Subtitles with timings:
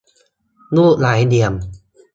[0.75, 1.53] รูปหลายเหลี่ยม